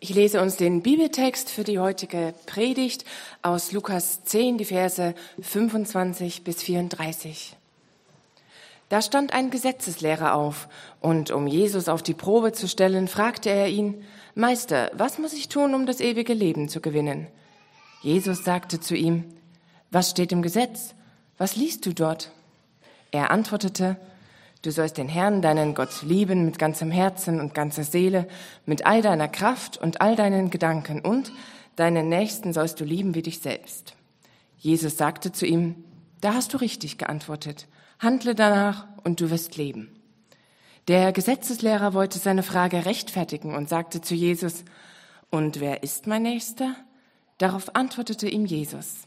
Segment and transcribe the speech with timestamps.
[0.00, 3.04] Ich lese uns den Bibeltext für die heutige Predigt
[3.42, 5.12] aus Lukas 10, die Verse
[5.42, 7.56] 25 bis 34.
[8.90, 10.68] Da stand ein Gesetzeslehrer auf,
[11.00, 14.04] und um Jesus auf die Probe zu stellen, fragte er ihn,
[14.36, 17.26] Meister, was muss ich tun, um das ewige Leben zu gewinnen?
[18.00, 19.24] Jesus sagte zu ihm,
[19.90, 20.94] Was steht im Gesetz?
[21.38, 22.30] Was liest du dort?
[23.10, 23.96] Er antwortete,
[24.62, 28.26] Du sollst den Herrn, deinen Gott, lieben mit ganzem Herzen und ganzer Seele,
[28.66, 31.30] mit all deiner Kraft und all deinen Gedanken und
[31.76, 33.94] deinen Nächsten sollst du lieben wie dich selbst.
[34.56, 35.84] Jesus sagte zu ihm,
[36.20, 37.68] da hast du richtig geantwortet.
[38.00, 39.94] Handle danach und du wirst leben.
[40.88, 44.64] Der Gesetzeslehrer wollte seine Frage rechtfertigen und sagte zu Jesus,
[45.30, 46.74] und wer ist mein Nächster?
[47.36, 49.06] Darauf antwortete ihm Jesus.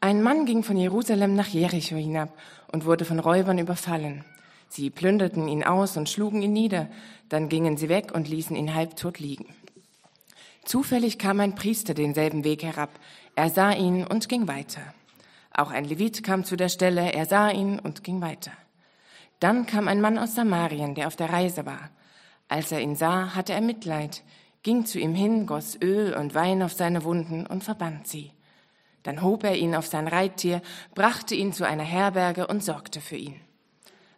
[0.00, 2.36] Ein Mann ging von Jerusalem nach Jericho hinab
[2.70, 4.24] und wurde von Räubern überfallen.
[4.68, 6.88] Sie plünderten ihn aus und schlugen ihn nieder,
[7.28, 9.46] dann gingen sie weg und ließen ihn halbtot liegen.
[10.64, 12.90] Zufällig kam ein Priester denselben Weg herab.
[13.36, 14.82] Er sah ihn und ging weiter.
[15.52, 18.50] Auch ein Levit kam zu der Stelle, er sah ihn und ging weiter.
[19.38, 21.90] Dann kam ein Mann aus Samarien, der auf der Reise war.
[22.48, 24.22] Als er ihn sah, hatte er Mitleid,
[24.62, 28.32] ging zu ihm hin, goss Öl und Wein auf seine Wunden und verband sie.
[29.02, 30.62] Dann hob er ihn auf sein Reittier,
[30.94, 33.40] brachte ihn zu einer Herberge und sorgte für ihn.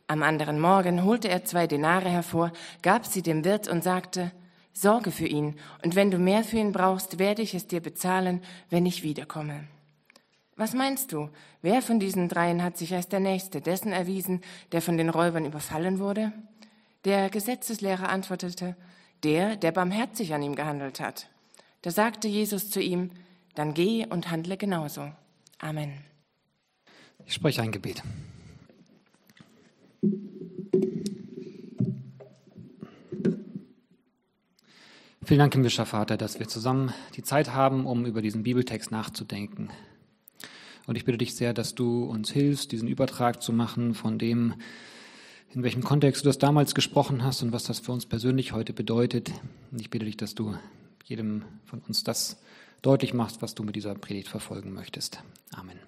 [0.09, 4.33] Am anderen Morgen holte er zwei Denare hervor, gab sie dem Wirt und sagte,
[4.73, 8.41] Sorge für ihn, und wenn du mehr für ihn brauchst, werde ich es dir bezahlen,
[8.71, 9.65] wenn ich wiederkomme.
[10.57, 11.29] Was meinst du,
[11.63, 14.41] wer von diesen dreien hat sich als der Nächste dessen erwiesen,
[14.73, 16.33] der von den Räubern überfallen wurde?
[17.05, 18.77] Der Gesetzeslehrer antwortete,
[19.25, 21.29] der, der barmherzig an ihm gehandelt hat.
[21.83, 23.11] Da sagte Jesus zu ihm,
[23.55, 25.13] dann geh und handle genauso.
[25.59, 25.93] Amen.
[27.27, 28.03] Ich spreche ein Gebet.
[35.25, 39.71] Vielen Dank, himmlischer Vater, dass wir zusammen die Zeit haben, um über diesen Bibeltext nachzudenken.
[40.87, 44.55] Und ich bitte dich sehr, dass du uns hilfst, diesen Übertrag zu machen von dem,
[45.53, 48.73] in welchem Kontext du das damals gesprochen hast und was das für uns persönlich heute
[48.73, 49.31] bedeutet.
[49.71, 50.55] Und ich bitte dich, dass du
[51.05, 52.41] jedem von uns das
[52.83, 55.23] deutlich machst, was du mit dieser Predigt verfolgen möchtest.
[55.53, 55.79] Amen.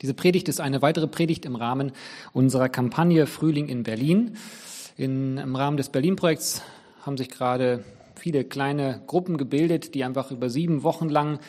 [0.00, 1.90] Diese Predigt ist eine weitere Predigt im Rahmen
[2.32, 4.36] unserer Kampagne Frühling in Berlin.
[4.96, 6.62] In, Im Rahmen des Berlin-Projekts
[7.02, 11.40] haben sich gerade viele kleine Gruppen gebildet, die einfach über sieben Wochen lang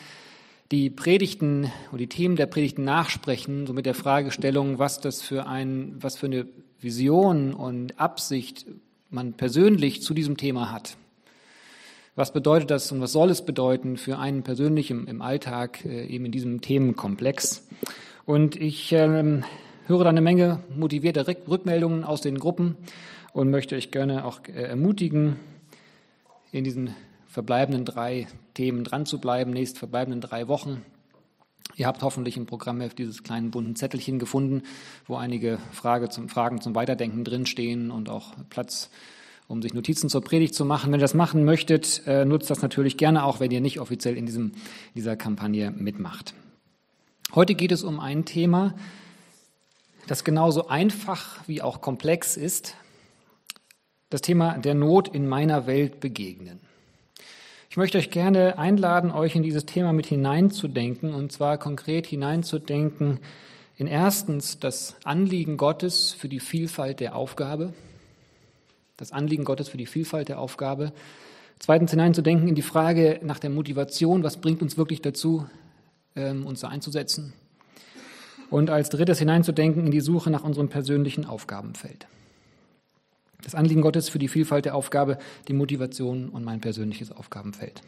[0.72, 5.46] die Predigten oder die Themen der Predigten nachsprechen, so mit der Fragestellung, was das für
[5.46, 6.46] ein, was für eine
[6.80, 8.66] Vision und Absicht
[9.10, 10.96] man persönlich zu diesem Thema hat.
[12.16, 16.06] Was bedeutet das und was soll es bedeuten für einen persönlich im, im Alltag, äh,
[16.06, 17.66] eben in diesem Themenkomplex?
[18.30, 19.42] Und ich ähm,
[19.88, 22.76] höre da eine Menge motivierte Rückmeldungen aus den Gruppen
[23.32, 25.34] und möchte euch gerne auch äh, ermutigen,
[26.52, 26.94] in diesen
[27.26, 30.84] verbleibenden drei Themen dran zu bleiben, nächst verbleibenden drei Wochen.
[31.74, 34.62] Ihr habt hoffentlich im Programmheft dieses kleinen bunten Zettelchen gefunden,
[35.08, 38.90] wo einige Frage zum, Fragen zum Weiterdenken drinstehen und auch Platz,
[39.48, 40.92] um sich Notizen zur Predigt zu machen.
[40.92, 44.16] Wenn ihr das machen möchtet, äh, nutzt das natürlich gerne auch, wenn ihr nicht offiziell
[44.16, 44.52] in diesem,
[44.94, 46.32] dieser Kampagne mitmacht.
[47.32, 48.74] Heute geht es um ein Thema,
[50.08, 52.74] das genauso einfach wie auch komplex ist,
[54.08, 56.58] das Thema der Not in meiner Welt begegnen.
[57.68, 63.20] Ich möchte euch gerne einladen, euch in dieses Thema mit hineinzudenken, und zwar konkret hineinzudenken
[63.76, 67.74] in erstens das Anliegen Gottes für die Vielfalt der Aufgabe,
[68.96, 70.92] das Anliegen Gottes für die Vielfalt der Aufgabe.
[71.60, 75.46] Zweitens hineinzudenken in die Frage nach der Motivation, was bringt uns wirklich dazu,
[76.14, 77.32] uns da einzusetzen.
[78.50, 82.08] Und als drittes hineinzudenken in die Suche nach unserem persönlichen Aufgabenfeld.
[83.42, 87.80] Das Anliegen Gottes für die Vielfalt der Aufgabe, die Motivation und mein persönliches Aufgabenfeld.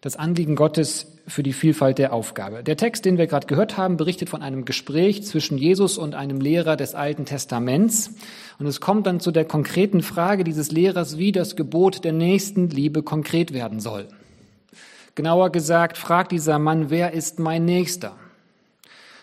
[0.00, 2.62] Das Anliegen Gottes für die Vielfalt der Aufgabe.
[2.62, 6.40] Der Text, den wir gerade gehört haben, berichtet von einem Gespräch zwischen Jesus und einem
[6.40, 8.14] Lehrer des Alten Testaments.
[8.60, 13.02] Und es kommt dann zu der konkreten Frage dieses Lehrers, wie das Gebot der Nächstenliebe
[13.02, 14.06] konkret werden soll.
[15.18, 18.14] Genauer gesagt, fragt dieser Mann, wer ist mein Nächster?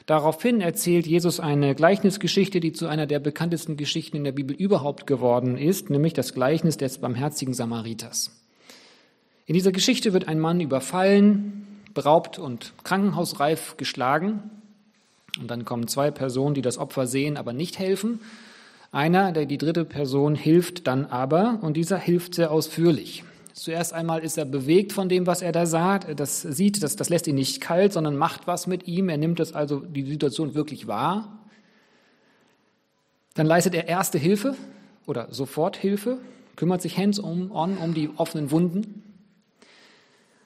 [0.06, 5.08] Daraufhin erzählt Jesus eine Gleichnisgeschichte, die zu einer der bekanntesten Geschichten in der Bibel überhaupt
[5.08, 8.32] geworden ist, nämlich das Gleichnis des barmherzigen Samariters.
[9.46, 14.52] In dieser Geschichte wird ein Mann überfallen, beraubt und krankenhausreif geschlagen.
[15.40, 18.20] Und dann kommen zwei Personen, die das Opfer sehen, aber nicht helfen.
[18.92, 23.24] Einer, der die dritte Person hilft dann aber, und dieser hilft sehr ausführlich.
[23.56, 26.20] Zuerst einmal ist er bewegt von dem, was er da sagt.
[26.20, 29.08] Das sieht, das, das lässt ihn nicht kalt, sondern macht was mit ihm.
[29.08, 31.40] Er nimmt das also die Situation wirklich wahr.
[33.34, 34.58] Dann leistet er erste Hilfe
[35.06, 36.18] oder Soforthilfe.
[36.58, 39.04] kümmert sich hands-on um die offenen Wunden.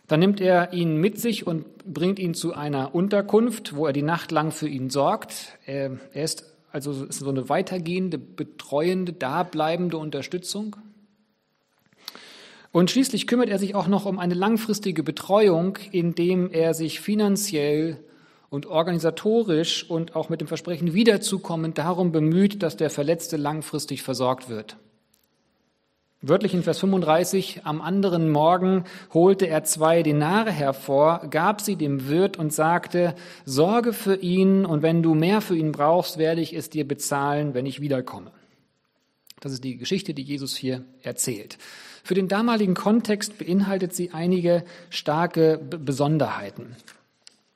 [0.06, 4.04] Dann nimmt er ihn mit sich und bringt ihn zu einer Unterkunft, wo er die
[4.04, 5.58] Nacht lang für ihn sorgt.
[5.66, 10.76] Er ist also so eine weitergehende, betreuende, dableibende Unterstützung.
[12.72, 17.98] Und schließlich kümmert er sich auch noch um eine langfristige Betreuung, indem er sich finanziell
[18.50, 24.50] und organisatorisch und auch mit dem Versprechen wiederzukommen darum bemüht, dass der Verletzte langfristig versorgt
[24.50, 24.78] wird.
[26.22, 28.84] Wörtlich in Vers 35, am anderen Morgen
[29.14, 33.16] holte er zwei Denare hervor, gab sie dem Wirt und sagte,
[33.46, 37.54] sorge für ihn und wenn du mehr für ihn brauchst, werde ich es dir bezahlen,
[37.54, 38.32] wenn ich wiederkomme.
[39.40, 41.58] Das ist die Geschichte, die Jesus hier erzählt.
[42.04, 46.76] Für den damaligen Kontext beinhaltet sie einige starke Besonderheiten.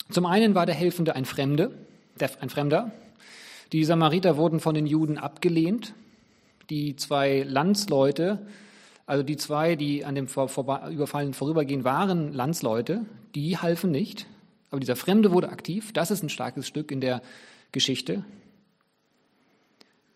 [0.09, 1.71] Zum einen war der Helfende ein Fremde,
[2.39, 2.91] ein Fremder.
[3.71, 5.93] Die Samariter wurden von den Juden abgelehnt.
[6.69, 8.45] Die zwei Landsleute,
[9.05, 13.05] also die zwei, die an dem Überfallen vorübergehen, waren Landsleute,
[13.35, 14.27] die halfen nicht.
[14.69, 15.91] Aber dieser Fremde wurde aktiv.
[15.93, 17.21] Das ist ein starkes Stück in der
[17.71, 18.23] Geschichte.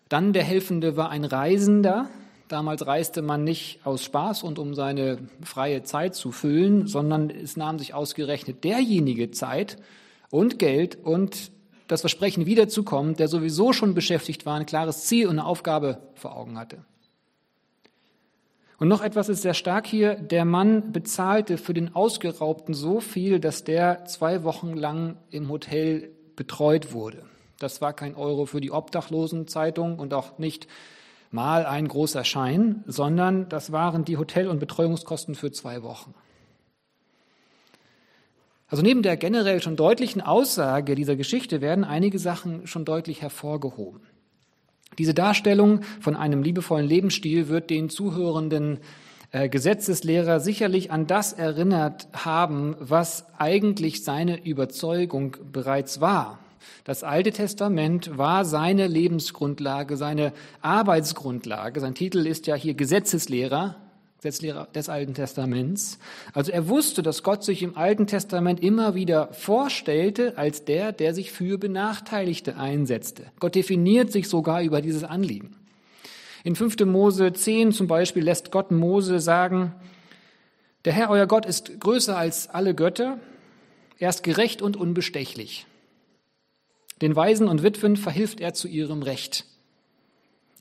[0.10, 2.10] Dann der Helfende war ein Reisender,
[2.48, 7.58] Damals reiste man nicht aus Spaß und um seine freie Zeit zu füllen, sondern es
[7.58, 9.78] nahm sich ausgerechnet derjenige Zeit
[10.30, 11.52] und Geld und
[11.88, 16.36] das Versprechen wiederzukommen, der sowieso schon beschäftigt war, ein klares Ziel und eine Aufgabe vor
[16.36, 16.80] Augen hatte.
[18.80, 20.16] Und noch etwas ist sehr stark hier.
[20.16, 26.12] Der Mann bezahlte für den Ausgeraubten so viel, dass der zwei Wochen lang im Hotel
[26.36, 27.24] betreut wurde.
[27.60, 30.68] Das war kein Euro für die Obdachlosenzeitung und auch nicht
[31.32, 36.14] mal ein großer Schein, sondern das waren die Hotel- und Betreuungskosten für zwei Wochen.
[38.70, 44.02] Also neben der generell schon deutlichen Aussage dieser Geschichte werden einige Sachen schon deutlich hervorgehoben.
[44.98, 48.80] Diese Darstellung von einem liebevollen Lebensstil wird den zuhörenden
[49.32, 56.40] äh, Gesetzeslehrer sicherlich an das erinnert haben, was eigentlich seine Überzeugung bereits war.
[56.84, 61.80] Das Alte Testament war seine Lebensgrundlage, seine Arbeitsgrundlage.
[61.80, 63.76] Sein Titel ist ja hier Gesetzeslehrer,
[64.18, 66.00] Gesetzeslehrer des Alten Testaments.
[66.34, 71.14] Also er wusste, dass Gott sich im Alten Testament immer wieder vorstellte als der, der
[71.14, 73.26] sich für Benachteiligte einsetzte.
[73.40, 75.56] Gott definiert sich sogar über dieses Anliegen.
[76.44, 76.86] In 5.
[76.86, 79.74] Mose 10 zum Beispiel lässt Gott Mose sagen,
[80.86, 83.20] der Herr, euer Gott, ist größer als alle Götter,
[84.00, 85.66] er ist gerecht und unbestechlich.
[87.02, 89.46] Den Waisen und Witwen verhilft er zu ihrem Recht.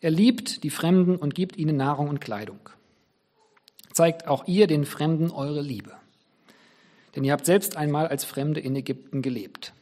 [0.00, 2.60] Er liebt die Fremden und gibt ihnen Nahrung und Kleidung.
[3.92, 5.92] Zeigt auch ihr den Fremden eure Liebe.
[7.14, 9.72] Denn ihr habt selbst einmal als Fremde in Ägypten gelebt.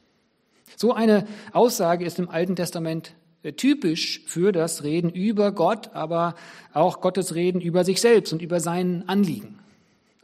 [0.77, 6.37] So eine Aussage ist im Alten Testament äh, typisch für das Reden über Gott, aber
[6.73, 9.59] auch Gottes Reden über sich selbst und über sein Anliegen.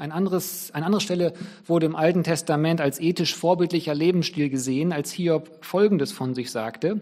[0.01, 1.35] Ein anderes, eine andere Stelle
[1.67, 7.01] wurde im Alten Testament als ethisch vorbildlicher Lebensstil gesehen, als Hiob Folgendes von sich sagte.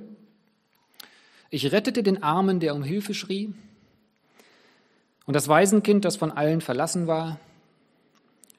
[1.49, 3.55] Ich rettete den Armen, der um Hilfe schrie,
[5.27, 7.39] und das Waisenkind, das von allen verlassen war.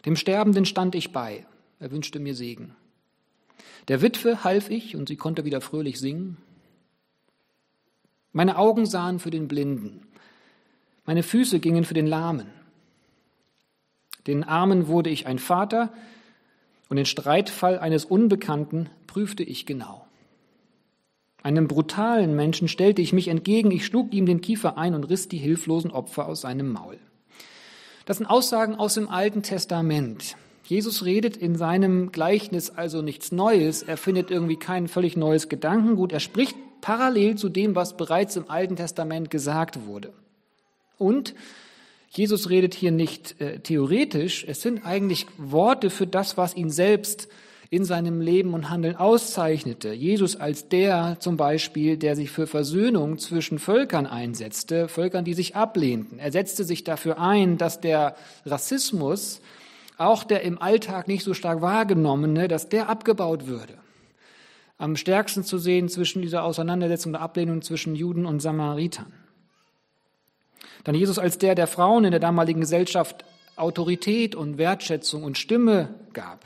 [0.05, 1.45] Dem Sterbenden stand ich bei,
[1.81, 2.73] er wünschte mir Segen.
[3.89, 6.37] Der Witwe half ich, und sie konnte wieder fröhlich singen.
[8.31, 10.07] Meine Augen sahen für den Blinden,
[11.05, 12.58] meine Füße gingen für den Lahmen.
[14.29, 15.91] Den Armen wurde ich ein Vater
[16.87, 20.05] und den Streitfall eines Unbekannten prüfte ich genau.
[21.41, 25.29] Einem brutalen Menschen stellte ich mich entgegen, ich schlug ihm den Kiefer ein und riss
[25.29, 26.99] die hilflosen Opfer aus seinem Maul.
[28.05, 30.35] Das sind Aussagen aus dem Alten Testament.
[30.63, 36.11] Jesus redet in seinem Gleichnis also nichts Neues, er findet irgendwie kein völlig neues Gedankengut,
[36.11, 40.13] er spricht parallel zu dem, was bereits im Alten Testament gesagt wurde.
[40.99, 41.33] Und
[42.09, 47.27] Jesus redet hier nicht äh, theoretisch, es sind eigentlich Worte für das, was ihn selbst
[47.69, 49.93] in seinem Leben und Handeln auszeichnete.
[49.93, 55.55] Jesus als der zum Beispiel, der sich für Versöhnung zwischen Völkern einsetzte, Völkern, die sich
[55.55, 56.17] ablehnten.
[56.17, 59.41] Er setzte sich dafür ein, dass der Rassismus,
[59.97, 63.75] auch der im Alltag nicht so stark wahrgenommene, dass der abgebaut würde.
[64.79, 69.13] Am stärksten zu sehen zwischen dieser Auseinandersetzung der Ablehnung zwischen Juden und Samaritern.
[70.83, 75.93] Dann Jesus als der, der Frauen in der damaligen Gesellschaft Autorität und Wertschätzung und Stimme
[76.13, 76.45] gab.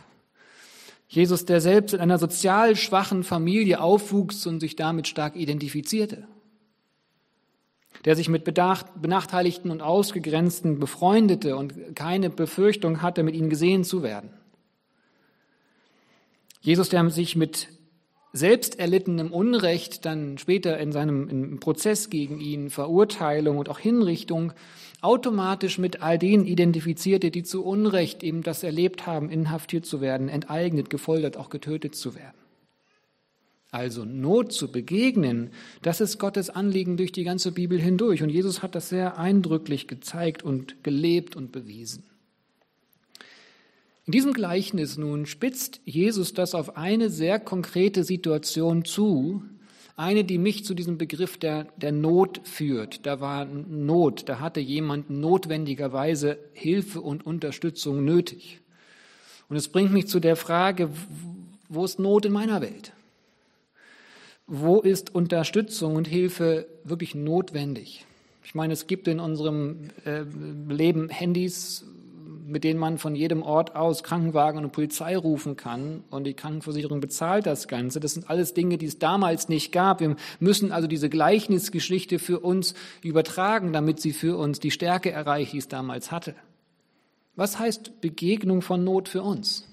[1.07, 6.27] Jesus, der selbst in einer sozial schwachen Familie aufwuchs und sich damit stark identifizierte.
[8.05, 14.01] Der sich mit Benachteiligten und Ausgegrenzten befreundete und keine Befürchtung hatte, mit ihnen gesehen zu
[14.01, 14.31] werden.
[16.61, 17.67] Jesus, der sich mit
[18.33, 24.53] selbst erlittenem Unrecht, dann später in seinem im Prozess gegen ihn, Verurteilung und auch Hinrichtung,
[25.01, 30.29] automatisch mit all denen identifizierte, die zu Unrecht eben das erlebt haben, inhaftiert zu werden,
[30.29, 32.37] enteignet, gefoltert, auch getötet zu werden.
[33.69, 35.49] Also Not zu begegnen,
[35.81, 38.21] das ist Gottes Anliegen durch die ganze Bibel hindurch.
[38.21, 42.03] Und Jesus hat das sehr eindrücklich gezeigt und gelebt und bewiesen.
[44.05, 49.43] In diesem Gleichnis nun spitzt Jesus das auf eine sehr konkrete Situation zu,
[49.95, 53.05] eine, die mich zu diesem Begriff der, der Not führt.
[53.05, 58.59] Da war Not, da hatte jemand notwendigerweise Hilfe und Unterstützung nötig.
[59.49, 60.89] Und es bringt mich zu der Frage,
[61.69, 62.91] wo ist Not in meiner Welt?
[64.47, 68.05] Wo ist Unterstützung und Hilfe wirklich notwendig?
[68.43, 70.23] Ich meine, es gibt in unserem äh,
[70.67, 71.85] Leben Handys,
[72.45, 76.99] mit denen man von jedem Ort aus Krankenwagen und Polizei rufen kann und die Krankenversicherung
[76.99, 77.99] bezahlt das Ganze.
[77.99, 79.99] Das sind alles Dinge, die es damals nicht gab.
[79.99, 85.53] Wir müssen also diese Gleichnisgeschichte für uns übertragen, damit sie für uns die Stärke erreicht,
[85.53, 86.35] die es damals hatte.
[87.35, 89.67] Was heißt Begegnung von Not für uns?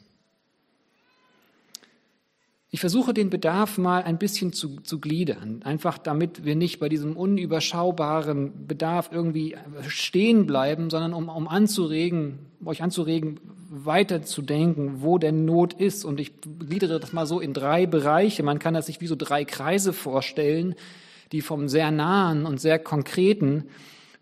[2.73, 6.89] Ich versuche den Bedarf mal ein bisschen zu, zu gliedern, einfach damit wir nicht bei
[6.89, 9.57] diesem unüberschaubaren Bedarf irgendwie
[9.89, 16.05] stehen bleiben, sondern um, um anzuregen, euch anzuregen, weiterzudenken, wo denn Not ist.
[16.05, 18.45] Und ich gliedere das mal so in drei Bereiche.
[18.45, 20.77] Man kann das sich wie so drei Kreise vorstellen,
[21.33, 23.65] die vom sehr nahen und sehr konkreten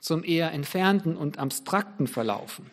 [0.01, 2.67] zum eher entfernten und abstrakten verlaufen.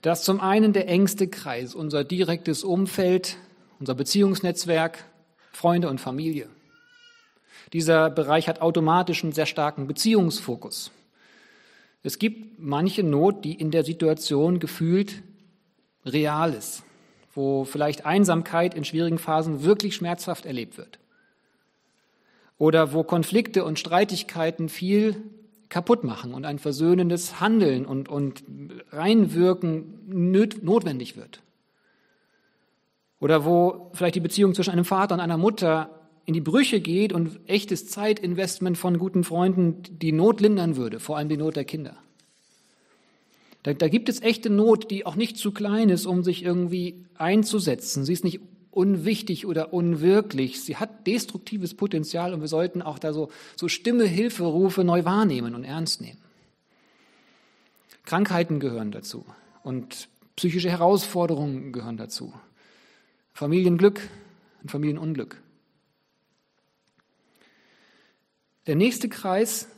[0.00, 3.36] Das zum einen der engste Kreis, unser direktes Umfeld,
[3.84, 5.04] unser Beziehungsnetzwerk,
[5.52, 6.48] Freunde und Familie.
[7.74, 10.90] Dieser Bereich hat automatisch einen sehr starken Beziehungsfokus.
[12.02, 15.22] Es gibt manche Not, die in der Situation gefühlt
[16.06, 16.82] real ist,
[17.34, 20.98] wo vielleicht Einsamkeit in schwierigen Phasen wirklich schmerzhaft erlebt wird.
[22.56, 25.16] Oder wo Konflikte und Streitigkeiten viel
[25.68, 28.44] kaputt machen und ein versöhnendes Handeln und, und
[28.92, 31.42] Reinwirken notwendig wird.
[33.24, 35.88] Oder wo vielleicht die Beziehung zwischen einem Vater und einer Mutter
[36.26, 41.16] in die Brüche geht und echtes Zeitinvestment von guten Freunden die Not lindern würde, vor
[41.16, 41.96] allem die Not der Kinder.
[43.62, 47.06] Da, da gibt es echte Not, die auch nicht zu klein ist, um sich irgendwie
[47.14, 48.04] einzusetzen.
[48.04, 48.40] Sie ist nicht
[48.70, 50.60] unwichtig oder unwirklich.
[50.60, 55.54] Sie hat destruktives Potenzial und wir sollten auch da so, so Stimme, Hilferufe neu wahrnehmen
[55.54, 56.18] und ernst nehmen.
[58.04, 59.24] Krankheiten gehören dazu
[59.62, 62.34] und psychische Herausforderungen gehören dazu.
[63.34, 64.00] Familienglück
[64.62, 65.42] und Familienunglück.
[68.66, 69.68] Der nächste Kreis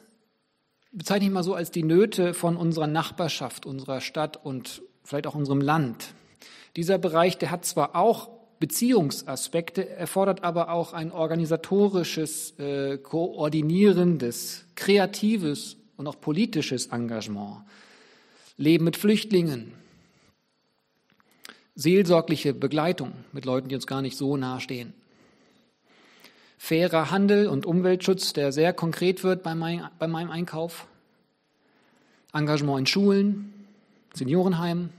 [0.92, 5.34] bezeichne ich mal so als die Nöte von unserer Nachbarschaft, unserer Stadt und vielleicht auch
[5.34, 6.14] unserem Land.
[6.76, 8.28] Dieser Bereich, der hat zwar auch
[8.60, 17.62] Beziehungsaspekte, erfordert aber auch ein organisatorisches, äh, koordinierendes, kreatives und auch politisches Engagement.
[18.58, 19.72] Leben mit Flüchtlingen,
[21.76, 24.94] seelsorgliche Begleitung mit Leuten, die uns gar nicht so nahe stehen.
[26.58, 30.86] Fairer Handel und Umweltschutz, der sehr konkret wird bei, mein, bei meinem Einkauf.
[32.32, 33.54] Engagement in Schulen,
[34.14, 34.90] Seniorenheimen,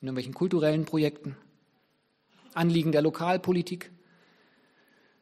[0.00, 1.36] in irgendwelchen kulturellen Projekten.
[2.54, 3.90] Anliegen der Lokalpolitik.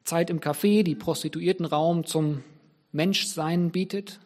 [0.05, 2.45] Zeit im Café, die Prostituierten Raum zum
[2.93, 4.21] Menschsein bietet.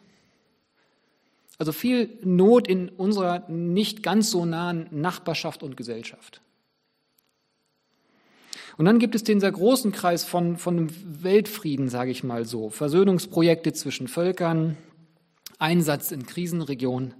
[1.57, 6.41] Also viel Not in unserer nicht ganz so nahen Nachbarschaft und Gesellschaft.
[8.77, 10.89] Und dann gibt es den sehr großen Kreis von, von
[11.23, 12.69] Weltfrieden, sage ich mal so.
[12.69, 14.77] Versöhnungsprojekte zwischen Völkern,
[15.59, 17.13] Einsatz in Krisenregionen,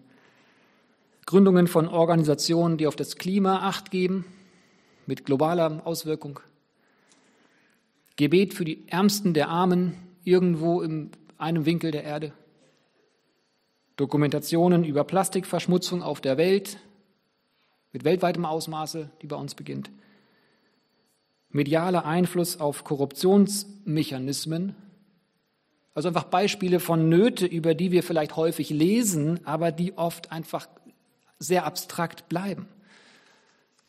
[1.25, 4.25] Gründungen von Organisationen, die auf das Klima acht geben,
[5.05, 6.39] mit globaler Auswirkung,
[8.15, 12.33] Gebet für die Ärmsten der Armen irgendwo in einem Winkel der Erde,
[13.97, 16.77] Dokumentationen über Plastikverschmutzung auf der Welt
[17.91, 19.91] mit weltweitem Ausmaße, die bei uns beginnt
[21.51, 24.75] medialer Einfluss auf Korruptionsmechanismen,
[25.93, 30.67] also einfach Beispiele von Nöte, über die wir vielleicht häufig lesen, aber die oft einfach
[31.37, 32.67] sehr abstrakt bleiben.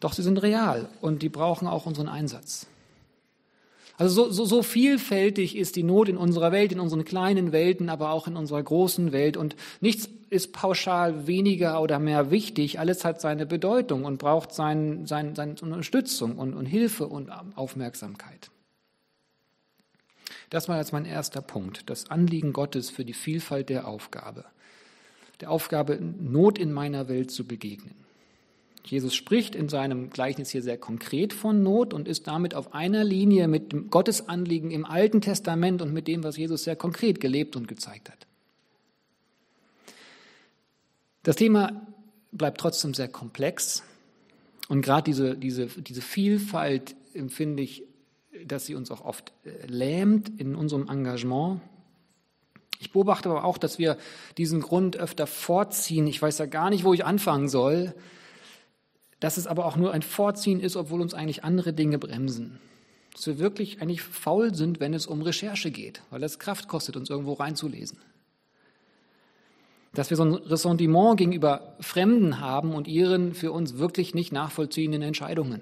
[0.00, 2.66] Doch sie sind real und die brauchen auch unseren Einsatz.
[3.98, 7.88] Also so, so, so vielfältig ist die Not in unserer Welt, in unseren kleinen Welten,
[7.88, 9.36] aber auch in unserer großen Welt.
[9.36, 12.78] Und nichts ist pauschal weniger oder mehr wichtig.
[12.78, 18.50] Alles hat seine Bedeutung und braucht sein, sein, seine Unterstützung und, und Hilfe und Aufmerksamkeit.
[20.48, 24.44] Das war jetzt mein erster Punkt, das Anliegen Gottes für die Vielfalt der Aufgabe.
[25.40, 27.94] Der Aufgabe, Not in meiner Welt zu begegnen.
[28.84, 33.04] Jesus spricht in seinem Gleichnis hier sehr konkret von Not und ist damit auf einer
[33.04, 37.54] Linie mit dem Gottesanliegen im Alten Testament und mit dem, was Jesus sehr konkret gelebt
[37.54, 38.26] und gezeigt hat.
[41.22, 41.86] Das Thema
[42.32, 43.84] bleibt trotzdem sehr komplex
[44.68, 47.84] und gerade diese, diese, diese Vielfalt empfinde ich,
[48.46, 51.60] dass sie uns auch oft äh, lähmt in unserem Engagement.
[52.80, 53.96] Ich beobachte aber auch, dass wir
[54.38, 56.06] diesen Grund öfter vorziehen.
[56.08, 57.94] Ich weiß ja gar nicht, wo ich anfangen soll.
[59.22, 62.58] Dass es aber auch nur ein Vorziehen ist, obwohl uns eigentlich andere Dinge bremsen.
[63.12, 66.96] Dass wir wirklich eigentlich faul sind, wenn es um Recherche geht, weil es Kraft kostet,
[66.96, 67.98] uns irgendwo reinzulesen.
[69.94, 75.02] Dass wir so ein Ressentiment gegenüber Fremden haben und ihren für uns wirklich nicht nachvollziehenden
[75.02, 75.60] Entscheidungen.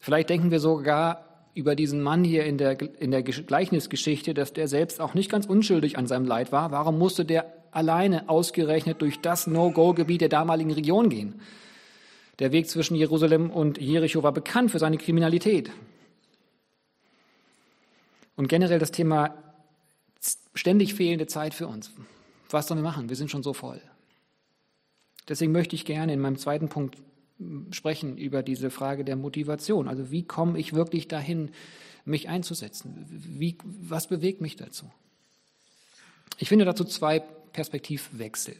[0.00, 1.24] Vielleicht denken wir sogar
[1.54, 5.46] über diesen Mann hier in der, in der Gleichnisgeschichte, dass der selbst auch nicht ganz
[5.46, 6.72] unschuldig an seinem Leid war.
[6.72, 11.40] Warum musste der alleine ausgerechnet durch das No-Go-Gebiet der damaligen Region gehen?
[12.38, 15.70] Der Weg zwischen Jerusalem und Jericho war bekannt für seine Kriminalität.
[18.36, 19.34] Und generell das Thema
[20.54, 21.92] ständig fehlende Zeit für uns.
[22.48, 23.08] Was sollen wir machen?
[23.08, 23.80] Wir sind schon so voll.
[25.28, 26.96] Deswegen möchte ich gerne in meinem zweiten Punkt
[27.70, 29.88] sprechen über diese Frage der Motivation.
[29.88, 31.50] Also wie komme ich wirklich dahin,
[32.04, 33.06] mich einzusetzen?
[33.08, 34.90] Wie, was bewegt mich dazu?
[36.38, 38.56] Ich finde dazu zwei Perspektivwechsel.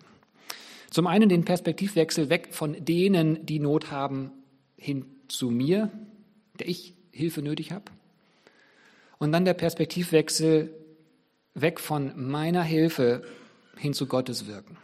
[0.90, 4.32] Zum einen den Perspektivwechsel weg von denen, die Not haben,
[4.76, 5.90] hin zu mir,
[6.58, 7.84] der ich Hilfe nötig habe.
[9.18, 10.74] Und dann der Perspektivwechsel
[11.54, 13.22] weg von meiner Hilfe
[13.76, 14.76] hin zu Gottes Wirken.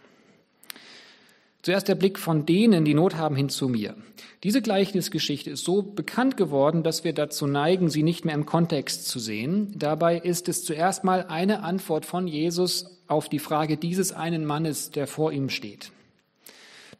[1.67, 3.97] Zuerst der Blick von denen, die Not haben, hin zu mir.
[4.45, 9.09] Diese Gleichnisgeschichte ist so bekannt geworden, dass wir dazu neigen, sie nicht mehr im Kontext
[9.09, 9.75] zu sehen.
[9.75, 14.93] Dabei ist es zuerst mal eine Antwort von Jesus auf die Frage dieses einen Mannes,
[14.93, 15.91] der vor ihm steht.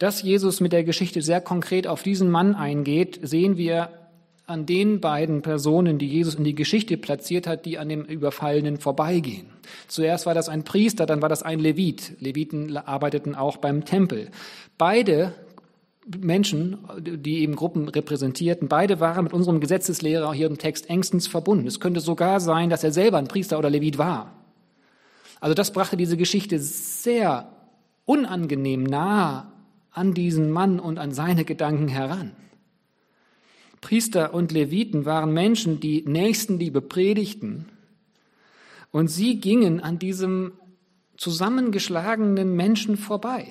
[0.01, 4.06] Dass Jesus mit der Geschichte sehr konkret auf diesen Mann eingeht, sehen wir
[4.47, 8.79] an den beiden Personen, die Jesus in die Geschichte platziert hat, die an dem Überfallenen
[8.79, 9.49] vorbeigehen.
[9.89, 12.13] Zuerst war das ein Priester, dann war das ein Levit.
[12.21, 14.31] Leviten arbeiteten auch beim Tempel.
[14.79, 15.35] Beide
[16.07, 21.67] Menschen, die eben Gruppen repräsentierten, beide waren mit unserem Gesetzeslehrer hier im Text engstens verbunden.
[21.67, 24.33] Es könnte sogar sein, dass er selber ein Priester oder Levit war.
[25.41, 27.51] Also das brachte diese Geschichte sehr
[28.05, 29.53] unangenehm nah
[29.91, 32.31] an diesen Mann und an seine Gedanken heran.
[33.87, 37.67] Priester und Leviten waren Menschen, die Nächstenliebe predigten.
[38.91, 40.55] Und sie gingen an diesem
[41.17, 43.47] zusammengeschlagenen Menschen vorbei.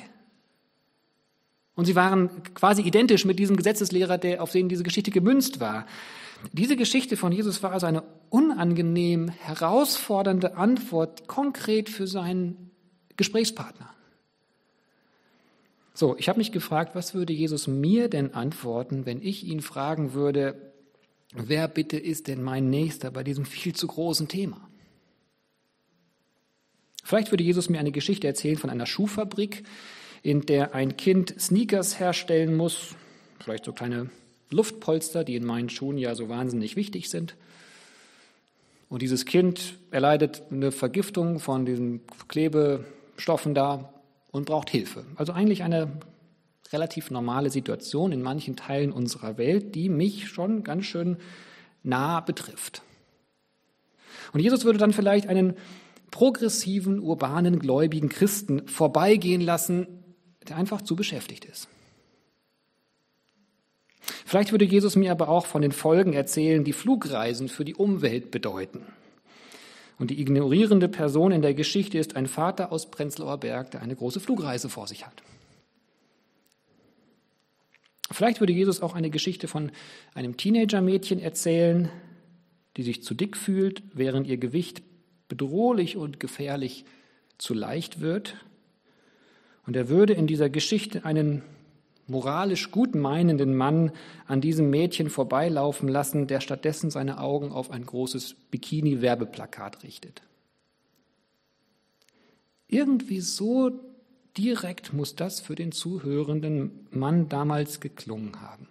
[1.75, 5.87] Und sie waren quasi identisch mit diesem Gesetzeslehrer, der, auf den diese Geschichte gemünzt war.
[6.51, 12.71] Diese Geschichte von Jesus war also eine unangenehm herausfordernde Antwort konkret für seinen
[13.15, 13.94] Gesprächspartner.
[15.97, 20.13] So, ich habe mich gefragt, was würde Jesus mir denn antworten, wenn ich ihn fragen
[20.13, 20.73] würde,
[21.33, 24.69] wer bitte ist denn mein Nächster bei diesem viel zu großen Thema?
[27.01, 29.63] Vielleicht würde Jesus mir eine Geschichte erzählen von einer Schuhfabrik,
[30.21, 32.95] in der ein Kind Sneakers herstellen muss,
[33.39, 34.09] vielleicht so kleine
[34.49, 37.37] Luftpolster, die in meinen Schuhen ja so wahnsinnig wichtig sind.
[38.89, 43.93] Und dieses Kind erleidet eine Vergiftung von diesen Klebestoffen da
[44.35, 45.05] und braucht Hilfe.
[45.15, 45.89] Also eigentlich eine
[46.73, 51.15] relativ normale Situation in manchen Teilen unserer Welt, die mich schon ganz schön
[51.83, 52.81] nah betrifft.
[54.33, 55.53] Und Jesus würde dann vielleicht einen
[56.11, 59.87] progressiven, urbanen, gläubigen Christen vorbeigehen lassen,
[60.49, 61.69] der einfach zu beschäftigt ist.
[64.25, 68.31] Vielleicht würde Jesus mir aber auch von den Folgen erzählen, die Flugreisen für die Umwelt
[68.31, 68.81] bedeuten.
[69.97, 73.95] Und die ignorierende Person in der Geschichte ist ein Vater aus Prenzlauer Berg, der eine
[73.95, 75.23] große Flugreise vor sich hat.
[78.11, 79.71] Vielleicht würde Jesus auch eine Geschichte von
[80.13, 81.89] einem Teenager-Mädchen erzählen,
[82.77, 84.83] die sich zu dick fühlt, während ihr Gewicht
[85.27, 86.85] bedrohlich und gefährlich
[87.37, 88.35] zu leicht wird.
[89.65, 91.41] Und er würde in dieser Geschichte einen
[92.07, 93.91] moralisch gut meinenden Mann
[94.27, 100.21] an diesem Mädchen vorbeilaufen lassen, der stattdessen seine Augen auf ein großes Bikini-Werbeplakat richtet.
[102.67, 103.71] Irgendwie so
[104.37, 108.67] direkt muss das für den zuhörenden Mann damals geklungen haben.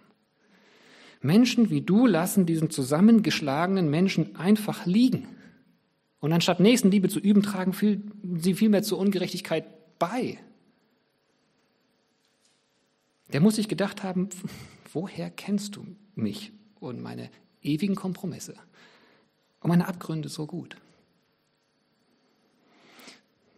[1.21, 5.27] Menschen wie du lassen diesen zusammengeschlagenen Menschen einfach liegen.
[6.19, 7.73] Und anstatt Nächstenliebe zu üben, tragen
[8.37, 9.65] sie vielmehr zur Ungerechtigkeit
[9.97, 10.37] bei.
[13.33, 14.29] Der muss sich gedacht haben,
[14.93, 15.85] woher kennst du
[16.15, 17.29] mich und meine
[17.61, 18.55] ewigen Kompromisse
[19.59, 20.77] und meine Abgründe so gut?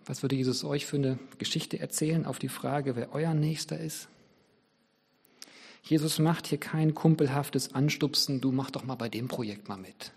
[0.05, 4.07] Was würde Jesus euch für eine Geschichte erzählen auf die Frage, wer euer Nächster ist?
[5.83, 10.11] Jesus macht hier kein kumpelhaftes Anstupsen, du mach doch mal bei dem Projekt mal mit.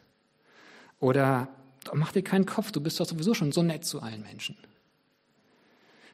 [1.01, 1.49] Oder
[1.93, 4.57] mach dir keinen Kopf, du bist doch sowieso schon so nett zu allen Menschen.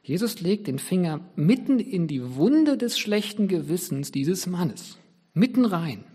[0.07, 4.97] Jesus legt den Finger mitten in die Wunde des schlechten Gewissens dieses Mannes,
[5.33, 6.05] mitten rein.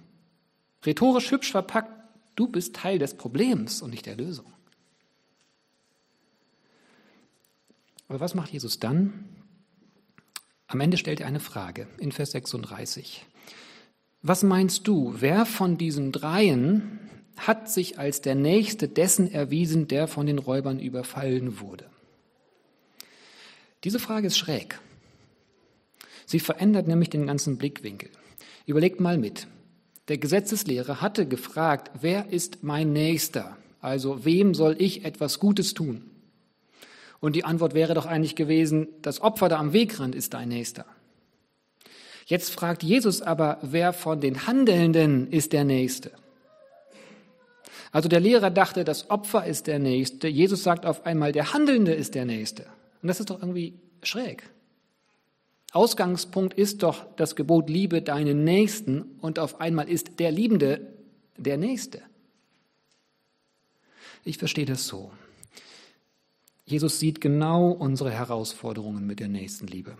[0.86, 1.92] Rhetorisch hübsch verpackt,
[2.34, 4.46] du bist Teil des Problems und nicht der Lösung.
[8.08, 9.12] Aber was macht Jesus dann?
[10.68, 13.26] Am Ende stellt er eine Frage in Vers 36.
[14.22, 16.98] Was meinst du, wer von diesen dreien
[17.36, 21.90] hat sich als der Nächste dessen erwiesen, der von den Räubern überfallen wurde?
[23.84, 24.78] Diese Frage ist schräg.
[26.26, 28.10] Sie verändert nämlich den ganzen Blickwinkel.
[28.66, 29.48] Überlegt mal mit.
[30.08, 33.56] Der Gesetzeslehrer hatte gefragt, wer ist mein Nächster?
[33.80, 36.10] Also wem soll ich etwas Gutes tun?
[37.20, 40.86] Und die Antwort wäre doch eigentlich gewesen, das Opfer da am Wegrand ist dein Nächster.
[42.26, 46.12] Jetzt fragt Jesus aber, wer von den Handelnden ist der Nächste?
[47.90, 50.28] Also der Lehrer dachte, das Opfer ist der Nächste.
[50.28, 52.66] Jesus sagt auf einmal, der Handelnde ist der Nächste.
[53.02, 54.48] Und das ist doch irgendwie schräg.
[55.72, 60.86] Ausgangspunkt ist doch das Gebot, liebe deinen Nächsten und auf einmal ist der Liebende
[61.36, 62.02] der Nächste.
[64.24, 65.10] Ich verstehe das so.
[66.64, 69.96] Jesus sieht genau unsere Herausforderungen mit der Nächstenliebe.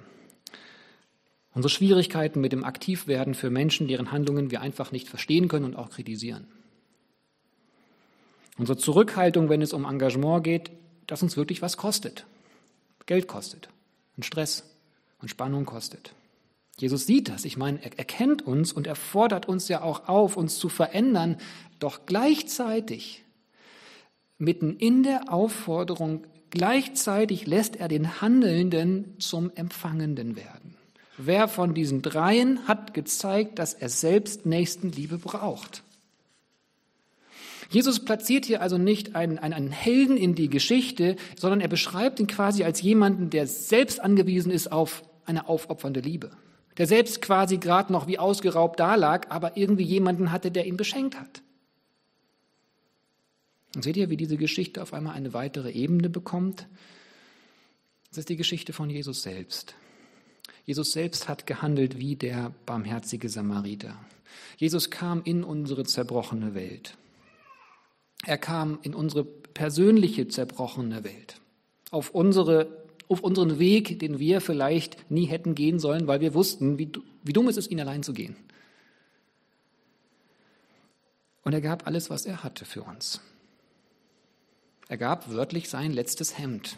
[1.54, 5.76] Unsere Schwierigkeiten mit dem Aktivwerden für Menschen, deren Handlungen wir einfach nicht verstehen können und
[5.76, 6.46] auch kritisieren.
[8.58, 10.70] Unsere Zurückhaltung, wenn es um Engagement geht,
[11.06, 12.26] das uns wirklich was kostet.
[13.06, 13.68] Geld kostet
[14.16, 14.64] und Stress
[15.20, 16.14] und Spannung kostet.
[16.78, 17.44] Jesus sieht das.
[17.44, 20.68] Ich meine, er, er kennt uns und er fordert uns ja auch auf, uns zu
[20.68, 21.36] verändern.
[21.78, 23.24] Doch gleichzeitig,
[24.38, 30.76] mitten in der Aufforderung, gleichzeitig lässt er den Handelnden zum Empfangenden werden.
[31.18, 35.84] Wer von diesen dreien hat gezeigt, dass er selbst Nächstenliebe braucht?
[37.72, 42.26] Jesus platziert hier also nicht einen, einen, Helden in die Geschichte, sondern er beschreibt ihn
[42.26, 46.32] quasi als jemanden, der selbst angewiesen ist auf eine aufopfernde Liebe.
[46.76, 51.18] Der selbst quasi gerade noch wie ausgeraubt dalag, aber irgendwie jemanden hatte, der ihn beschenkt
[51.18, 51.42] hat.
[53.74, 56.66] Und seht ihr, wie diese Geschichte auf einmal eine weitere Ebene bekommt?
[58.10, 59.74] Das ist die Geschichte von Jesus selbst.
[60.66, 63.96] Jesus selbst hat gehandelt wie der barmherzige Samariter.
[64.58, 66.98] Jesus kam in unsere zerbrochene Welt.
[68.24, 71.40] Er kam in unsere persönliche zerbrochene Welt,
[71.90, 76.78] auf, unsere, auf unseren Weg, den wir vielleicht nie hätten gehen sollen, weil wir wussten,
[76.78, 76.90] wie,
[77.22, 78.36] wie dumm es ist, ihn allein zu gehen.
[81.44, 83.20] Und er gab alles, was er hatte für uns.
[84.88, 86.76] Er gab wörtlich sein letztes Hemd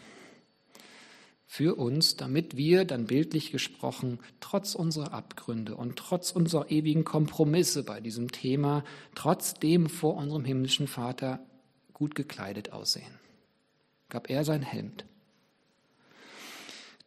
[1.47, 7.83] für uns, damit wir dann bildlich gesprochen, trotz unserer Abgründe und trotz unserer ewigen Kompromisse
[7.83, 11.39] bei diesem Thema, trotzdem vor unserem himmlischen Vater
[11.93, 13.19] gut gekleidet aussehen.
[14.09, 15.05] Gab er sein Hemd.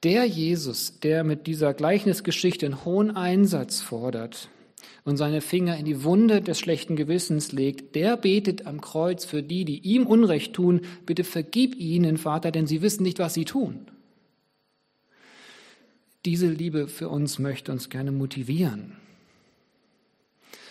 [0.05, 4.49] Der Jesus, der mit dieser Gleichnisgeschichte einen hohen Einsatz fordert
[5.05, 9.43] und seine Finger in die Wunde des schlechten Gewissens legt, der betet am Kreuz für
[9.43, 13.45] die, die ihm Unrecht tun, bitte vergib ihnen, Vater, denn sie wissen nicht, was sie
[13.45, 13.91] tun.
[16.29, 18.99] Diese Liebe für uns möchte uns gerne motivieren,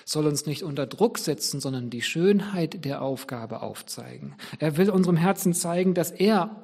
[0.05, 4.35] soll uns nicht unter Druck setzen, sondern die Schönheit der Aufgabe aufzeigen.
[4.59, 6.55] Er will unserem Herzen zeigen, dass er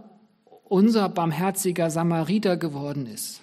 [0.65, 3.41] unser barmherziger Samariter geworden ist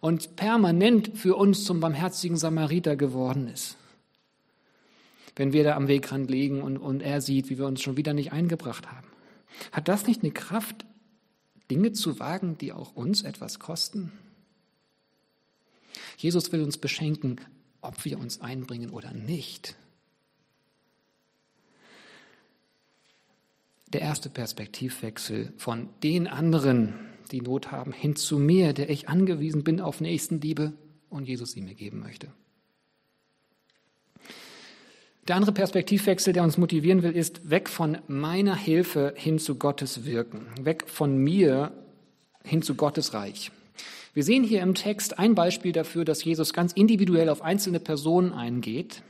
[0.00, 3.76] und permanent für uns zum barmherzigen Samariter geworden ist.
[5.36, 8.14] Wenn wir da am Wegrand liegen und, und er sieht, wie wir uns schon wieder
[8.14, 9.08] nicht eingebracht haben.
[9.70, 10.86] Hat das nicht eine Kraft,
[11.70, 14.12] Dinge zu wagen, die auch uns etwas kosten?
[16.16, 17.40] Jesus will uns beschenken,
[17.80, 19.76] ob wir uns einbringen oder nicht.
[23.92, 26.94] Der erste Perspektivwechsel von den anderen,
[27.30, 30.72] die Not haben, hin zu mir, der ich angewiesen bin auf Nächstenliebe
[31.10, 32.28] und Jesus sie mir geben möchte.
[35.28, 40.04] Der andere Perspektivwechsel, der uns motivieren will, ist weg von meiner Hilfe hin zu Gottes
[40.04, 41.72] Wirken, weg von mir
[42.44, 43.52] hin zu Gottes Reich.
[44.14, 48.34] Wir sehen hier im Text ein Beispiel dafür, dass Jesus ganz individuell auf einzelne Personen
[48.34, 49.02] eingeht.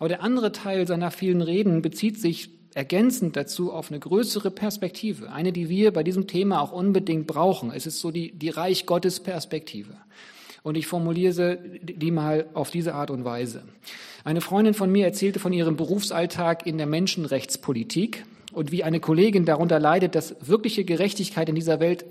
[0.00, 5.30] Aber der andere Teil seiner vielen Reden bezieht sich ergänzend dazu auf eine größere Perspektive,
[5.30, 7.70] eine, die wir bei diesem Thema auch unbedingt brauchen.
[7.70, 9.94] Es ist so die, die Reich Gottes Perspektive.
[10.64, 13.62] Und ich formuliere die mal auf diese Art und Weise.
[14.24, 19.44] Eine Freundin von mir erzählte von ihrem Berufsalltag in der Menschenrechtspolitik und wie eine Kollegin
[19.44, 22.04] darunter leidet, dass wirkliche Gerechtigkeit in dieser Welt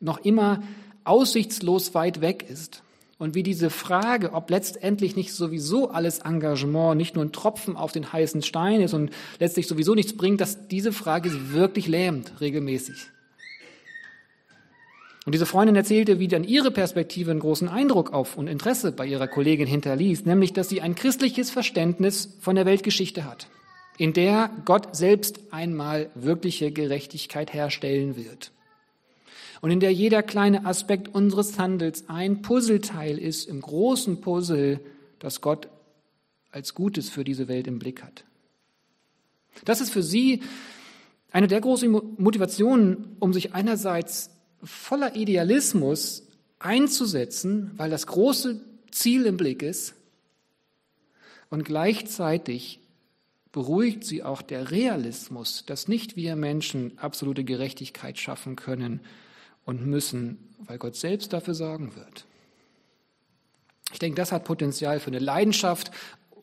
[0.00, 0.62] noch immer
[1.06, 2.82] aussichtslos weit weg ist
[3.18, 7.92] Und wie diese Frage, ob letztendlich nicht sowieso alles Engagement nicht nur ein Tropfen auf
[7.92, 12.40] den heißen Stein ist und letztlich sowieso nichts bringt, dass diese Frage sie wirklich lähmt
[12.40, 12.96] regelmäßig.
[15.24, 19.06] Und diese Freundin erzählte, wie dann ihre Perspektive einen großen Eindruck auf und Interesse bei
[19.06, 23.48] ihrer Kollegin hinterließ, nämlich, dass sie ein christliches Verständnis von der Weltgeschichte hat,
[23.98, 28.52] in der Gott selbst einmal wirkliche Gerechtigkeit herstellen wird.
[29.60, 34.80] Und in der jeder kleine Aspekt unseres Handels ein Puzzleteil ist im großen Puzzle,
[35.18, 35.68] das Gott
[36.50, 38.24] als Gutes für diese Welt im Blick hat.
[39.64, 40.42] Das ist für sie
[41.30, 44.30] eine der großen Motivationen, um sich einerseits
[44.62, 46.22] voller Idealismus
[46.58, 49.94] einzusetzen, weil das große Ziel im Blick ist.
[51.50, 52.80] Und gleichzeitig
[53.52, 59.00] beruhigt sie auch der Realismus, dass nicht wir Menschen absolute Gerechtigkeit schaffen können
[59.66, 62.24] und müssen, weil Gott selbst dafür sorgen wird.
[63.92, 65.90] Ich denke, das hat Potenzial für eine Leidenschaft,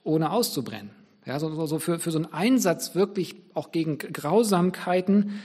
[0.04, 0.92] ohne auszubrennen.
[1.26, 5.42] Ja, so, so für, für so einen Einsatz wirklich auch gegen Grausamkeiten,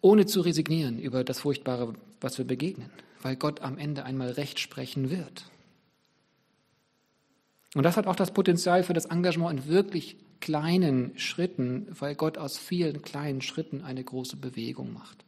[0.00, 2.90] ohne zu resignieren über das Furchtbare, was wir begegnen,
[3.22, 5.44] weil Gott am Ende einmal Recht sprechen wird.
[7.74, 12.38] Und das hat auch das Potenzial für das Engagement in wirklich kleinen Schritten, weil Gott
[12.38, 15.24] aus vielen kleinen Schritten eine große Bewegung macht.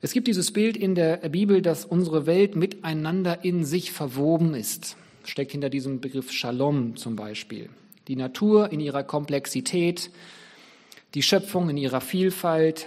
[0.00, 4.96] Es gibt dieses Bild in der Bibel, dass unsere Welt miteinander in sich verwoben ist.
[5.24, 7.68] Steckt hinter diesem Begriff Shalom zum Beispiel.
[8.06, 10.10] Die Natur in ihrer Komplexität,
[11.14, 12.86] die Schöpfung in ihrer Vielfalt,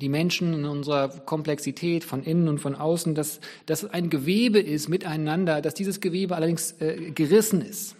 [0.00, 4.88] die Menschen in unserer Komplexität von innen und von außen, dass das ein Gewebe ist
[4.88, 7.96] miteinander, dass dieses Gewebe allerdings äh, gerissen ist.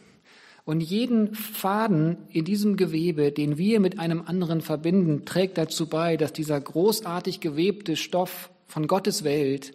[0.66, 6.16] Und jeden Faden in diesem Gewebe, den wir mit einem anderen verbinden, trägt dazu bei,
[6.16, 9.74] dass dieser großartig gewebte Stoff von Gottes Welt,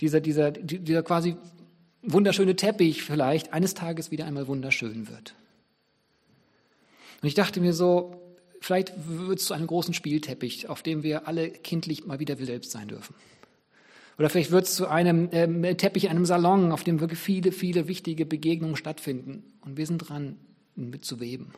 [0.00, 1.34] dieser, dieser, dieser quasi
[2.02, 5.34] wunderschöne Teppich vielleicht eines Tages wieder einmal wunderschön wird.
[7.20, 8.14] Und ich dachte mir so,
[8.60, 12.46] vielleicht wird es zu einem großen Spielteppich, auf dem wir alle kindlich mal wieder wir
[12.46, 13.16] selbst sein dürfen.
[14.20, 17.52] Oder vielleicht wird es zu einem äh, Teppich in einem Salon, auf dem wirklich viele,
[17.52, 19.44] viele wichtige Begegnungen stattfinden.
[19.62, 20.36] Und wir sind dran,
[20.76, 21.54] mitzuweben.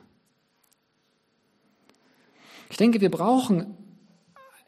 [2.70, 3.77] Ich denke, wir brauchen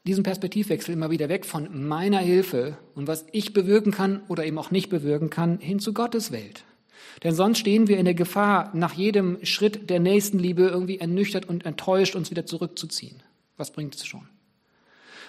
[0.05, 4.59] diesen Perspektivwechsel immer wieder weg von meiner Hilfe und was ich bewirken kann oder eben
[4.59, 6.65] auch nicht bewirken kann, hin zu Gottes Welt.
[7.23, 11.65] Denn sonst stehen wir in der Gefahr, nach jedem Schritt der Nächstenliebe irgendwie ernüchtert und
[11.65, 13.23] enttäuscht uns wieder zurückzuziehen.
[13.57, 14.27] Was bringt es schon?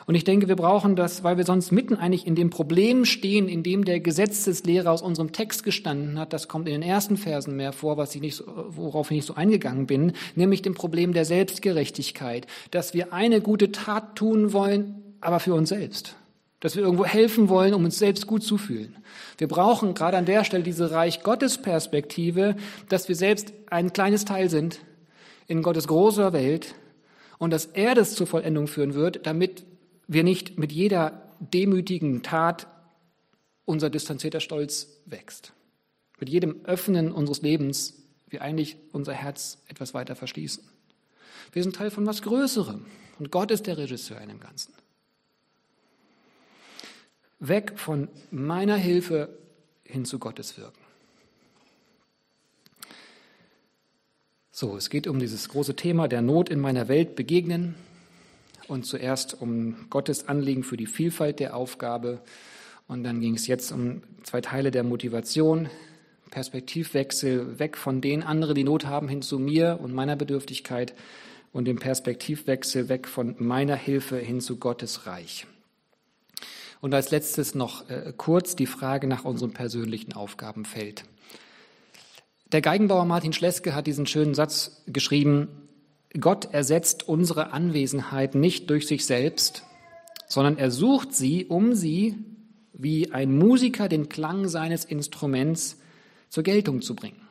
[0.07, 3.47] Und ich denke, wir brauchen das, weil wir sonst mitten eigentlich in dem Problem stehen,
[3.47, 6.31] in dem der Gesetzeslehrer aus unserem Text gestanden hat.
[6.31, 9.33] Das kommt in den ersten Versen mehr vor, was ich nicht, worauf ich nicht so
[9.33, 15.39] eingegangen bin, nämlich dem Problem der Selbstgerechtigkeit, dass wir eine gute Tat tun wollen, aber
[15.39, 16.15] für uns selbst
[16.61, 18.97] dass wir irgendwo helfen wollen, um uns selbst gut zu fühlen.
[19.37, 22.55] Wir brauchen gerade an der Stelle diese Reich Gottes Perspektive,
[22.89, 24.79] dass wir selbst ein kleines Teil sind
[25.45, 26.73] in Gottes großer Welt
[27.37, 29.63] und dass er das zur Vollendung führen wird, damit
[30.07, 32.67] wir nicht mit jeder demütigen Tat
[33.65, 35.53] unser distanzierter Stolz wächst.
[36.19, 40.63] Mit jedem Öffnen unseres Lebens wir eigentlich unser Herz etwas weiter verschließen.
[41.51, 42.85] Wir sind Teil von was Größerem
[43.19, 44.73] und Gott ist der Regisseur in dem Ganzen.
[47.39, 49.37] Weg von meiner Hilfe
[49.83, 50.79] hin zu Gottes Wirken.
[54.51, 57.75] So, es geht um dieses große Thema der Not in meiner Welt begegnen
[58.67, 62.21] und zuerst um Gottes Anliegen für die Vielfalt der Aufgabe
[62.87, 65.69] und dann ging es jetzt um zwei Teile der Motivation,
[66.29, 70.93] Perspektivwechsel weg von den anderen, die Not haben, hin zu mir und meiner Bedürftigkeit
[71.51, 75.47] und dem Perspektivwechsel weg von meiner Hilfe hin zu Gottes Reich.
[76.81, 81.05] Und als letztes noch äh, kurz die Frage nach unserem persönlichen Aufgabenfeld.
[82.51, 85.64] Der Geigenbauer Martin Schleske hat diesen schönen Satz geschrieben,
[86.19, 89.63] Gott ersetzt unsere Anwesenheit nicht durch sich selbst,
[90.27, 92.15] sondern er sucht sie, um sie,
[92.73, 95.77] wie ein Musiker den Klang seines Instruments
[96.29, 97.21] zur Geltung zu bringen.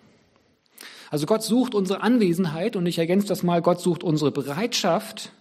[1.11, 5.33] Also Gott sucht unsere Anwesenheit und ich ergänze das mal, Gott sucht unsere Bereitschaft,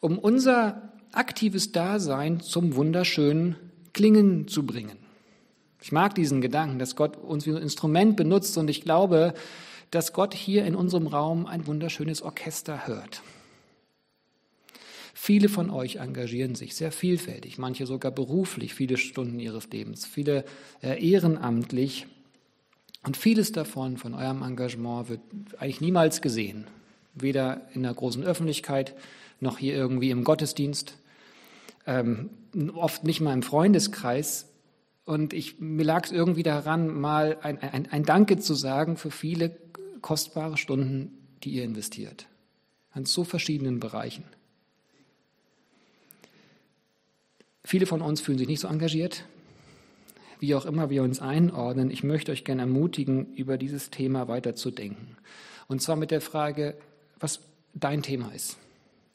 [0.00, 3.56] um unser aktives Dasein zum wunderschönen
[3.92, 4.96] Klingen zu bringen.
[5.82, 9.34] Ich mag diesen Gedanken, dass Gott uns wie ein Instrument benutzt und ich glaube,
[9.90, 13.22] dass Gott hier in unserem Raum ein wunderschönes Orchester hört.
[15.14, 20.44] Viele von euch engagieren sich sehr vielfältig, manche sogar beruflich, viele Stunden ihres Lebens, viele
[20.82, 22.06] äh, ehrenamtlich.
[23.02, 25.20] Und vieles davon, von eurem Engagement, wird
[25.58, 26.66] eigentlich niemals gesehen.
[27.14, 28.94] Weder in der großen Öffentlichkeit
[29.40, 30.96] noch hier irgendwie im Gottesdienst
[31.86, 32.30] ähm,
[32.74, 34.46] oft nicht mal im Freundeskreis,
[35.10, 39.10] Und ich, mir lag es irgendwie daran, mal ein, ein, ein Danke zu sagen für
[39.10, 39.50] viele
[40.02, 42.26] kostbare Stunden, die ihr investiert.
[42.92, 44.24] An so verschiedenen Bereichen.
[47.64, 49.24] Viele von uns fühlen sich nicht so engagiert.
[50.40, 55.16] Wie auch immer wir uns einordnen, ich möchte euch gerne ermutigen, über dieses Thema weiterzudenken.
[55.68, 56.76] Und zwar mit der Frage,
[57.18, 57.40] was
[57.74, 58.56] dein Thema ist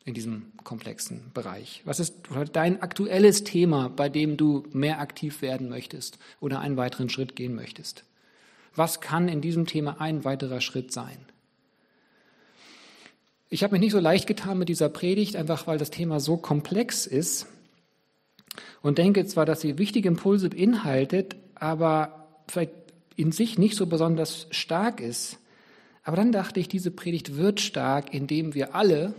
[0.05, 1.81] in diesem komplexen Bereich.
[1.83, 2.13] Was ist
[2.53, 7.55] dein aktuelles Thema, bei dem du mehr aktiv werden möchtest oder einen weiteren Schritt gehen
[7.55, 8.05] möchtest?
[8.75, 11.17] Was kann in diesem Thema ein weiterer Schritt sein?
[13.49, 16.35] Ich habe mich nicht so leicht getan mit dieser Predigt, einfach weil das Thema so
[16.35, 17.47] komplex ist
[18.81, 22.73] und denke zwar, dass sie wichtige Impulse beinhaltet, aber vielleicht
[23.15, 25.39] in sich nicht so besonders stark ist.
[26.03, 29.13] Aber dann dachte ich, diese Predigt wird stark, indem wir alle,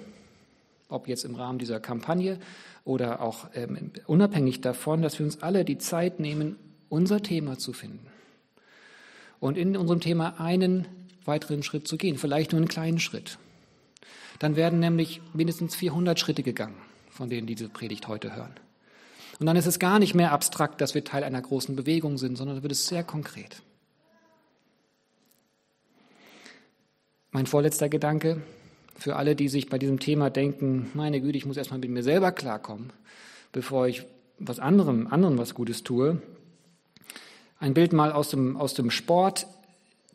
[0.89, 2.39] ob jetzt im Rahmen dieser Kampagne
[2.85, 6.57] oder auch ähm, unabhängig davon, dass wir uns alle die Zeit nehmen,
[6.89, 8.07] unser Thema zu finden.
[9.41, 10.87] Und in unserem Thema einen
[11.25, 13.39] weiteren Schritt zu gehen, vielleicht nur einen kleinen Schritt.
[14.39, 16.77] Dann werden nämlich mindestens 400 Schritte gegangen,
[17.11, 18.55] von denen diese Predigt heute hören.
[19.39, 22.37] Und dann ist es gar nicht mehr abstrakt, dass wir Teil einer großen Bewegung sind,
[22.37, 23.63] sondern wird es sehr konkret.
[27.31, 28.41] Mein vorletzter Gedanke
[28.99, 32.03] für alle, die sich bei diesem Thema denken, meine Güte, ich muss erstmal mit mir
[32.03, 32.93] selber klarkommen,
[33.53, 34.05] bevor ich
[34.39, 36.23] was anderem, anderen was Gutes tue.
[37.59, 39.47] Ein Bild mal aus dem, aus dem Sport.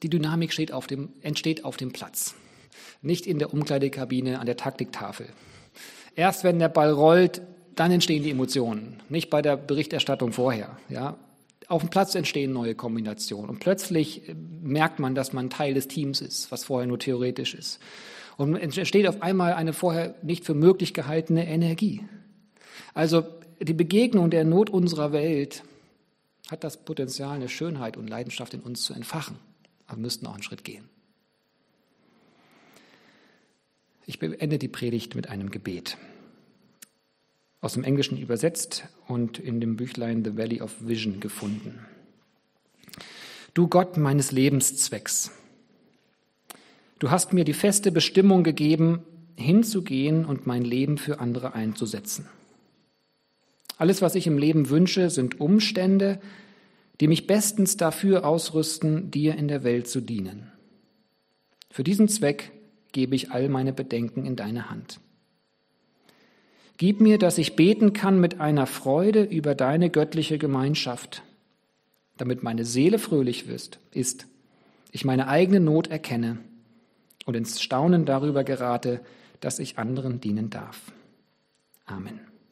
[0.04, 2.36] Die Dynamik steht auf dem, entsteht auf dem Platz,
[3.02, 5.28] nicht in der Umkleidekabine an der Taktiktafel.
[6.16, 7.42] Erst wenn der Ball rollt,
[7.76, 10.78] dann entstehen die Emotionen, nicht bei der Berichterstattung vorher.
[10.90, 11.18] Ja.
[11.68, 15.88] Auf dem Platz entstehen neue Kombinationen und plötzlich äh, merkt man, dass man Teil des
[15.88, 17.80] Teams ist, was vorher nur theoretisch ist.
[18.38, 22.02] Und entsteht auf einmal eine vorher nicht für möglich gehaltene Energie.
[22.94, 23.24] Also
[23.60, 25.64] die Begegnung der Not unserer Welt
[26.52, 29.38] hat das Potenzial, eine Schönheit und Leidenschaft in uns zu entfachen.
[29.88, 30.84] Aber wir müssten auch einen Schritt gehen.
[34.06, 35.98] Ich beende die Predigt mit einem Gebet
[37.62, 41.86] aus dem Englischen übersetzt und in dem Büchlein The Valley of Vision gefunden.
[43.54, 45.32] Du Gott meines Lebenszwecks,
[47.00, 49.04] du hast mir die feste Bestimmung gegeben,
[49.36, 52.28] hinzugehen und mein Leben für andere einzusetzen.
[53.82, 56.20] Alles, was ich im Leben wünsche, sind Umstände,
[57.00, 60.52] die mich bestens dafür ausrüsten, dir in der Welt zu dienen.
[61.72, 62.52] Für diesen Zweck
[62.92, 65.00] gebe ich all meine Bedenken in deine Hand.
[66.78, 71.24] Gib mir, dass ich beten kann mit einer Freude über deine göttliche Gemeinschaft,
[72.18, 74.28] damit meine Seele fröhlich ist,
[74.92, 76.38] ich meine eigene Not erkenne
[77.26, 79.02] und ins Staunen darüber gerate,
[79.40, 80.92] dass ich anderen dienen darf.
[81.88, 82.31] Amen.